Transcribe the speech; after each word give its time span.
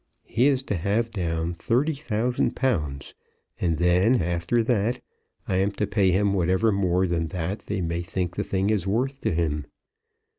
He 0.25 0.47
is 0.47 0.63
to 0.63 0.75
have 0.77 1.11
down 1.11 1.53
thirty 1.53 1.93
thousand 1.93 2.55
pounds, 2.55 3.13
and 3.59 3.77
then, 3.77 4.19
after 4.19 4.63
that, 4.63 4.99
I 5.47 5.57
am 5.57 5.69
to 5.73 5.85
pay 5.85 6.09
him 6.09 6.33
whatever 6.33 6.71
more 6.71 7.05
than 7.05 7.27
that 7.27 7.67
they 7.67 7.81
may 7.81 8.01
think 8.01 8.35
the 8.35 8.43
thing 8.43 8.71
is 8.71 8.87
worth 8.87 9.21
to 9.21 9.31
him. 9.31 9.67